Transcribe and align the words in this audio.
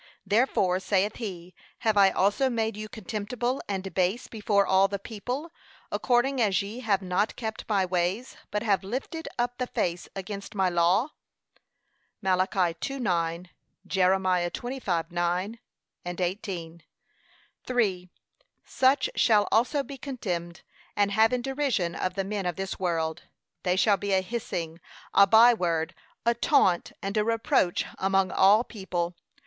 'Therefore,' 0.25 0.79
saith 0.79 1.17
he, 1.17 1.53
'have 1.81 1.95
I 1.95 2.09
also 2.09 2.49
made 2.49 2.75
you 2.75 2.89
contemptible 2.89 3.61
and 3.67 3.93
base 3.93 4.27
before 4.27 4.65
all 4.65 4.87
the 4.87 4.97
people, 4.97 5.53
according 5.91 6.41
as 6.41 6.63
ye 6.63 6.79
have 6.79 7.03
not 7.03 7.35
kept 7.35 7.69
my 7.69 7.85
ways,' 7.85 8.35
but 8.49 8.63
have 8.63 8.83
lifted 8.83 9.27
up 9.37 9.59
the 9.59 9.67
face 9.67 10.09
against 10.15 10.55
my 10.55 10.69
law. 10.69 11.11
(Mal. 12.19 12.35
2:9; 12.39 13.49
Jer. 13.85 14.09
25:9, 14.17 15.59
18) 16.03 16.81
3. 17.67 18.09
Such 18.65 19.09
shall 19.13 19.47
also 19.51 19.83
be 19.83 19.97
contemned 19.99 20.63
and 20.95 21.11
had 21.11 21.31
in 21.31 21.43
derision 21.43 21.93
of 21.93 22.15
the 22.15 22.23
men 22.23 22.47
of 22.47 22.55
this 22.55 22.79
world. 22.79 23.21
They 23.61 23.75
shall 23.75 23.97
be 23.97 24.13
a 24.13 24.21
hissing, 24.23 24.79
a 25.13 25.27
bye 25.27 25.53
word, 25.53 25.93
a 26.25 26.33
taunt, 26.33 26.91
and 27.03 27.15
a 27.17 27.23
reproach 27.23 27.85
among 27.99 28.31
all 28.31 28.63
people. 28.63 29.13